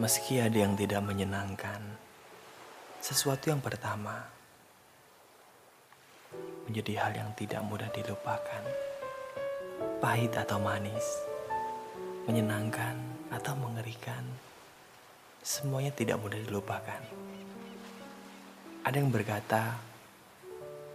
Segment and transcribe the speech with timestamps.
[0.00, 1.76] Meski ada yang tidak menyenangkan,
[3.04, 4.32] sesuatu yang pertama
[6.64, 8.64] menjadi hal yang tidak mudah dilupakan.
[10.00, 11.04] Pahit atau manis,
[12.24, 12.96] menyenangkan
[13.28, 14.24] atau mengerikan,
[15.44, 17.04] semuanya tidak mudah dilupakan.
[18.80, 19.76] Ada yang berkata,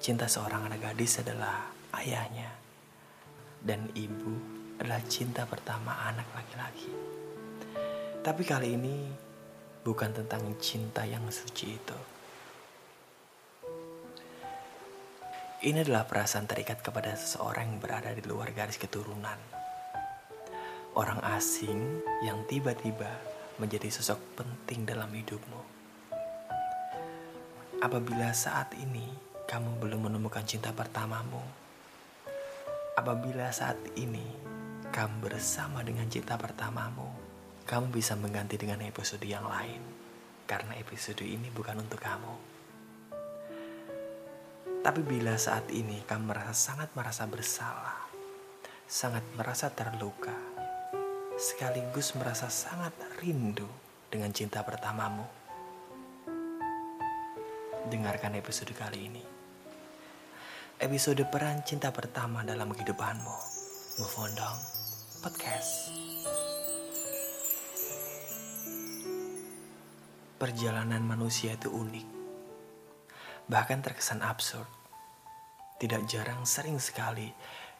[0.00, 1.68] cinta seorang anak gadis adalah
[2.00, 2.56] ayahnya,
[3.60, 4.32] dan ibu
[4.80, 7.23] adalah cinta pertama anak laki-laki.
[8.24, 9.04] Tapi kali ini
[9.84, 11.98] bukan tentang cinta yang suci itu.
[15.68, 19.36] Ini adalah perasaan terikat kepada seseorang yang berada di luar garis keturunan.
[20.96, 23.12] Orang asing yang tiba-tiba
[23.60, 25.60] menjadi sosok penting dalam hidupmu.
[27.84, 29.04] Apabila saat ini
[29.44, 31.44] kamu belum menemukan cinta pertamamu,
[32.96, 34.24] apabila saat ini
[34.88, 37.23] kamu bersama dengan cinta pertamamu,
[37.64, 39.80] kamu bisa mengganti dengan episode yang lain.
[40.44, 42.34] Karena episode ini bukan untuk kamu.
[44.84, 48.04] Tapi bila saat ini kamu merasa sangat merasa bersalah,
[48.84, 50.36] sangat merasa terluka,
[51.40, 53.64] sekaligus merasa sangat rindu
[54.12, 55.24] dengan cinta pertamamu,
[57.88, 59.24] dengarkan episode kali ini.
[60.76, 63.36] Episode peran cinta pertama dalam kehidupanmu.
[64.04, 64.58] Move on dong,
[65.24, 65.88] podcast.
[70.44, 72.04] Perjalanan manusia itu unik,
[73.48, 74.68] bahkan terkesan absurd.
[75.80, 77.32] Tidak jarang, sering sekali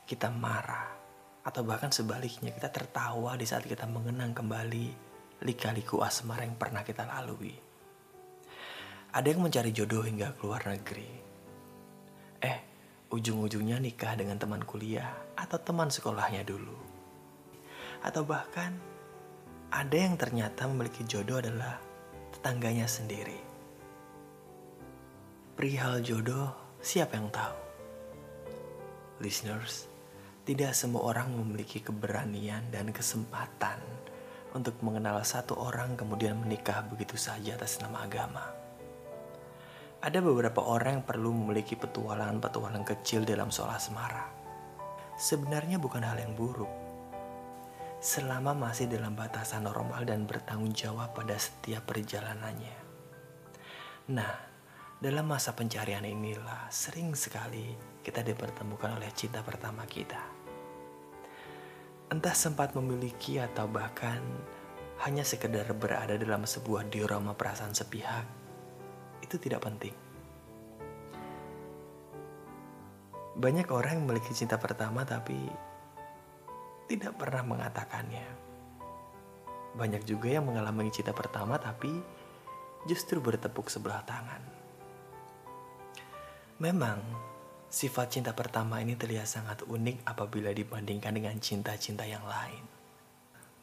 [0.08, 0.88] kita marah,
[1.44, 4.96] atau bahkan sebaliknya kita tertawa di saat kita mengenang kembali
[5.44, 7.52] lika-liku asmara yang pernah kita lalui.
[9.12, 11.10] Ada yang mencari jodoh hingga keluar negeri.
[12.40, 12.58] Eh,
[13.12, 16.80] ujung-ujungnya nikah dengan teman kuliah atau teman sekolahnya dulu.
[18.00, 18.72] Atau bahkan
[19.68, 21.92] ada yang ternyata memiliki jodoh adalah
[22.34, 23.38] tetangganya sendiri.
[25.54, 26.50] Perihal jodoh,
[26.82, 27.56] siapa yang tahu?
[29.22, 29.86] Listeners,
[30.42, 33.78] tidak semua orang memiliki keberanian dan kesempatan
[34.50, 38.44] untuk mengenal satu orang kemudian menikah begitu saja atas nama agama.
[40.04, 44.28] Ada beberapa orang yang perlu memiliki petualangan-petualangan kecil dalam soal asmara.
[45.16, 46.83] Sebenarnya bukan hal yang buruk
[48.04, 52.76] selama masih dalam batasan normal dan bertanggung jawab pada setiap perjalanannya.
[54.12, 54.32] Nah,
[55.00, 57.72] dalam masa pencarian inilah sering sekali
[58.04, 60.20] kita dipertemukan oleh cinta pertama kita.
[62.12, 64.20] Entah sempat memiliki atau bahkan
[65.08, 68.28] hanya sekedar berada dalam sebuah diorama perasaan sepihak,
[69.24, 69.96] itu tidak penting.
[73.40, 75.72] Banyak orang yang memiliki cinta pertama tapi
[76.84, 78.26] tidak pernah mengatakannya.
[79.74, 81.90] Banyak juga yang mengalami cinta pertama tapi
[82.86, 84.42] justru bertepuk sebelah tangan.
[86.62, 87.02] Memang,
[87.66, 92.62] sifat cinta pertama ini terlihat sangat unik apabila dibandingkan dengan cinta-cinta yang lain.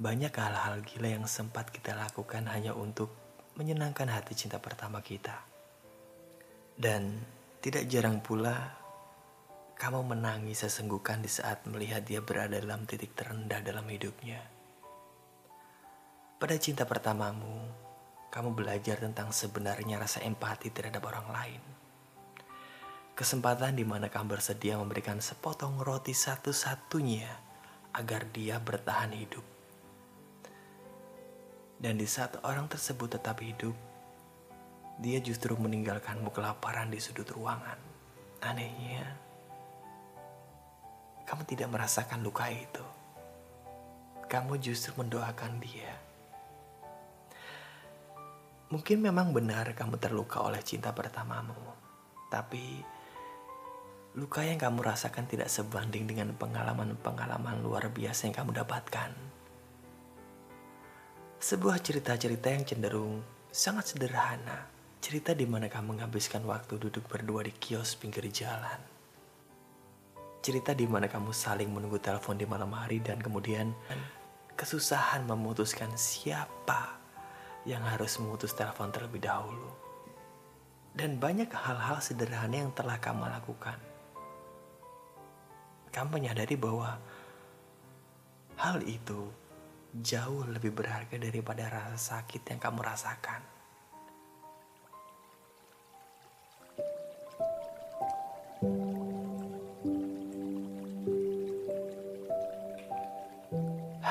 [0.02, 3.14] Banyak hal-hal gila yang sempat kita lakukan hanya untuk
[3.56, 5.46] menyenangkan hati cinta pertama kita.
[6.76, 7.22] Dan
[7.62, 8.81] tidak jarang pula
[9.82, 14.38] kamu menangis sesenggukan di saat melihat dia berada dalam titik terendah dalam hidupnya.
[16.38, 17.66] Pada cinta pertamamu,
[18.30, 21.62] kamu belajar tentang sebenarnya rasa empati terhadap orang lain.
[23.18, 27.34] Kesempatan di mana kamu bersedia memberikan sepotong roti satu-satunya
[27.98, 29.46] agar dia bertahan hidup.
[31.82, 33.74] Dan di saat orang tersebut tetap hidup,
[35.02, 37.82] dia justru meninggalkanmu kelaparan di sudut ruangan.
[38.46, 39.31] Anehnya,
[41.26, 42.86] kamu tidak merasakan luka itu.
[44.28, 45.92] Kamu justru mendoakan dia.
[48.72, 51.60] Mungkin memang benar kamu terluka oleh cinta pertamamu,
[52.32, 52.80] tapi
[54.16, 59.12] luka yang kamu rasakan tidak sebanding dengan pengalaman-pengalaman luar biasa yang kamu dapatkan.
[61.44, 63.20] Sebuah cerita-cerita yang cenderung
[63.52, 64.72] sangat sederhana,
[65.04, 68.91] cerita di mana kamu menghabiskan waktu duduk berdua di kios pinggir jalan
[70.42, 73.78] cerita di mana kamu saling menunggu telepon di malam hari dan kemudian
[74.58, 76.98] kesusahan memutuskan siapa
[77.66, 79.70] yang harus memutus telepon terlebih dahulu.
[80.92, 83.78] Dan banyak hal-hal sederhana yang telah kamu lakukan.
[85.94, 87.00] Kamu menyadari bahwa
[88.60, 89.30] hal itu
[90.02, 93.61] jauh lebih berharga daripada rasa sakit yang kamu rasakan.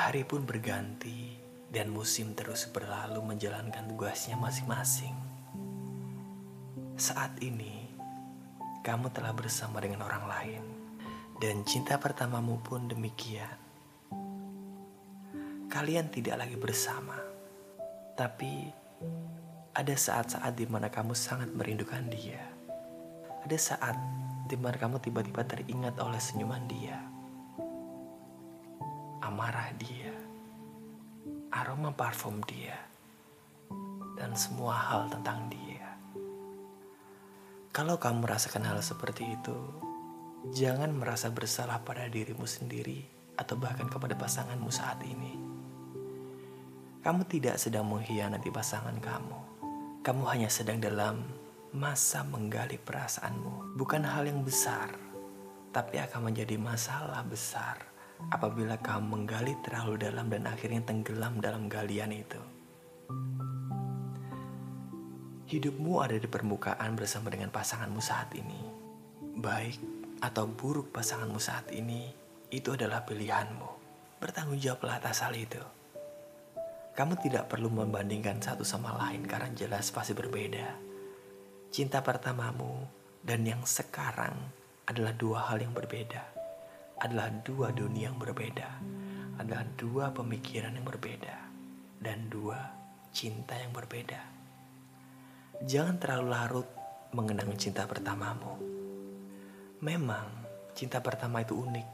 [0.01, 1.37] Hari pun berganti
[1.69, 5.13] dan musim terus berlalu menjalankan tugasnya masing-masing.
[6.97, 7.85] Saat ini,
[8.81, 10.63] kamu telah bersama dengan orang lain,
[11.37, 13.53] dan cinta pertamamu pun demikian.
[15.69, 17.21] Kalian tidak lagi bersama,
[18.17, 18.73] tapi
[19.69, 22.41] ada saat-saat di mana kamu sangat merindukan dia.
[23.45, 24.01] Ada saat
[24.49, 27.10] di mana kamu tiba-tiba teringat oleh senyuman dia,
[29.31, 30.11] amarah dia
[31.51, 32.79] aroma parfum dia,
[34.15, 35.83] dan semua hal tentang dia.
[37.75, 39.55] Kalau kamu merasakan hal seperti itu,
[40.55, 43.03] jangan merasa bersalah pada dirimu sendiri
[43.35, 45.35] atau bahkan kepada pasanganmu saat ini.
[47.03, 49.39] Kamu tidak sedang mengkhianati pasangan kamu.
[50.07, 51.19] Kamu hanya sedang dalam
[51.75, 53.75] masa menggali perasaanmu.
[53.75, 54.87] Bukan hal yang besar,
[55.75, 57.90] tapi akan menjadi masalah besar
[58.29, 62.41] apabila kamu menggali terlalu dalam dan akhirnya tenggelam dalam galian itu.
[65.49, 68.61] Hidupmu ada di permukaan bersama dengan pasanganmu saat ini.
[69.39, 69.79] Baik
[70.21, 72.07] atau buruk pasanganmu saat ini,
[72.53, 73.69] itu adalah pilihanmu.
[74.21, 75.59] Bertanggung jawablah atas hal itu.
[76.91, 80.75] Kamu tidak perlu membandingkan satu sama lain karena jelas pasti berbeda.
[81.71, 82.83] Cinta pertamamu
[83.23, 84.35] dan yang sekarang
[84.87, 86.40] adalah dua hal yang berbeda
[87.01, 88.69] adalah dua dunia yang berbeda,
[89.41, 91.35] adalah dua pemikiran yang berbeda,
[91.97, 92.61] dan dua
[93.09, 94.21] cinta yang berbeda.
[95.65, 96.69] Jangan terlalu larut
[97.17, 98.53] mengenang cinta pertamamu.
[99.81, 100.29] Memang
[100.77, 101.87] cinta pertama itu unik,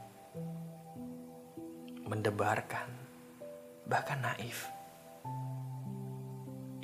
[2.04, 2.88] mendebarkan,
[3.88, 4.68] bahkan naif.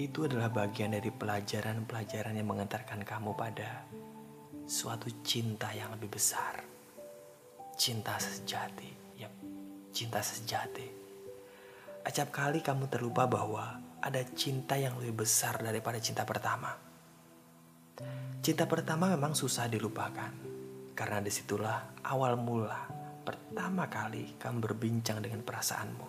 [0.01, 3.85] Itu adalah bagian dari pelajaran-pelajaran yang mengantarkan kamu pada
[4.65, 6.74] suatu cinta yang lebih besar
[7.75, 9.19] cinta sejati.
[9.19, 9.35] Yap,
[9.91, 10.87] cinta sejati.
[12.05, 16.77] Acap kali kamu terlupa bahwa ada cinta yang lebih besar daripada cinta pertama.
[18.45, 20.33] Cinta pertama memang susah dilupakan,
[20.93, 22.85] karena di situlah awal mula
[23.25, 26.09] pertama kali kamu berbincang dengan perasaanmu.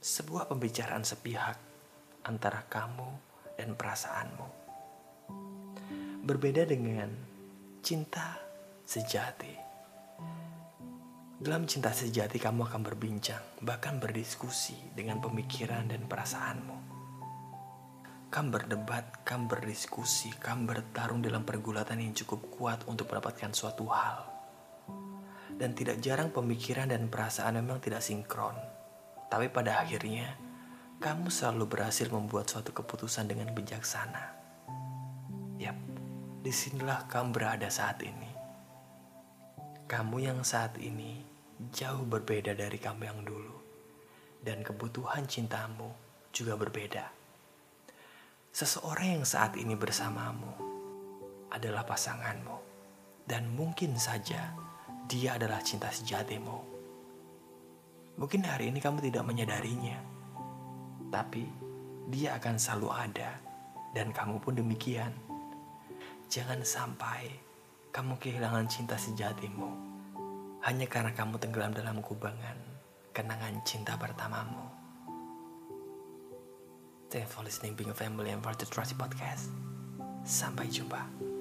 [0.00, 1.60] Sebuah pembicaraan sepihak
[2.24, 3.10] antara kamu
[3.60, 4.48] dan perasaanmu.
[6.24, 7.12] Berbeda dengan
[7.84, 8.40] cinta
[8.88, 9.63] sejati.
[11.44, 16.78] Dalam cinta sejati kamu akan berbincang, bahkan berdiskusi dengan pemikiran dan perasaanmu.
[18.32, 24.26] Kamu berdebat, kamu berdiskusi, kamu bertarung dalam pergulatan yang cukup kuat untuk mendapatkan suatu hal.
[25.54, 28.58] Dan tidak jarang pemikiran dan perasaan memang tidak sinkron.
[29.30, 30.34] Tapi pada akhirnya,
[30.98, 34.34] kamu selalu berhasil membuat suatu keputusan dengan bijaksana.
[35.62, 35.78] Yap,
[36.42, 38.33] di sinilah kamu berada saat ini.
[39.84, 41.20] Kamu yang saat ini
[41.68, 43.52] jauh berbeda dari kamu yang dulu,
[44.40, 45.92] dan kebutuhan cintamu
[46.32, 47.12] juga berbeda.
[48.48, 50.56] Seseorang yang saat ini bersamamu
[51.52, 52.56] adalah pasanganmu,
[53.28, 54.56] dan mungkin saja
[55.04, 56.58] dia adalah cinta sejatimu.
[58.16, 60.00] Mungkin hari ini kamu tidak menyadarinya,
[61.12, 61.44] tapi
[62.08, 63.36] dia akan selalu ada,
[63.92, 65.12] dan kamu pun demikian.
[66.32, 67.52] Jangan sampai
[67.94, 69.70] kamu kehilangan cinta sejatimu
[70.66, 72.58] hanya karena kamu tenggelam dalam kubangan
[73.14, 74.66] kenangan cinta pertamamu.
[77.06, 79.46] Thanks for listening Being a Family and for the Trusty Podcast.
[80.26, 81.33] Sampai jumpa.